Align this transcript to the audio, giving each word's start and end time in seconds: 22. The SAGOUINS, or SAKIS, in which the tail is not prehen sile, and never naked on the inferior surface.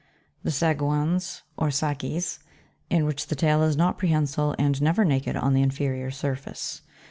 22. 0.41 0.41
The 0.45 0.49
SAGOUINS, 0.51 1.43
or 1.57 1.69
SAKIS, 1.69 2.39
in 2.89 3.05
which 3.05 3.27
the 3.27 3.35
tail 3.35 3.61
is 3.61 3.77
not 3.77 3.99
prehen 3.99 4.27
sile, 4.27 4.55
and 4.57 4.81
never 4.81 5.05
naked 5.05 5.35
on 5.35 5.53
the 5.53 5.61
inferior 5.61 6.09
surface. 6.09 6.81